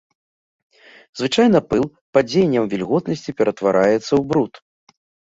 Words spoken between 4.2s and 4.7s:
бруд.